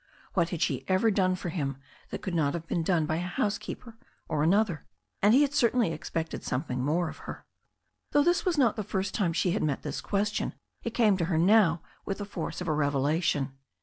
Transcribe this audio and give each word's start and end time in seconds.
What 0.33 0.49
had 0.49 0.63
she 0.63 0.83
ever 0.87 1.11
done 1.11 1.35
for 1.35 1.49
him 1.49 1.77
that 2.09 2.23
could 2.23 2.33
not 2.33 2.55
have 2.55 2.65
been 2.65 2.81
done 2.81 3.05
by 3.05 3.17
a 3.17 3.27
housekeeper 3.27 3.97
or 4.27 4.41
another? 4.41 4.83
And 5.21 5.31
he 5.35 5.43
had 5.43 5.53
certainly 5.53 5.91
expected 5.91 6.43
something 6.43 6.83
more 6.83 7.07
of 7.07 7.19
her. 7.29 7.45
Though 8.11 8.23
this 8.23 8.43
was 8.43 8.57
not 8.57 8.75
the 8.77 8.83
first 8.83 9.13
time 9.13 9.31
she 9.31 9.51
had 9.51 9.61
met 9.61 9.83
this 9.83 10.01
question, 10.01 10.55
it 10.81 10.95
came 10.95 11.17
to 11.17 11.25
her 11.25 11.37
now 11.37 11.83
with 12.03 12.17
the 12.17 12.25
force 12.25 12.61
of 12.61 12.67
a 12.67 12.73
revelation. 12.73 13.53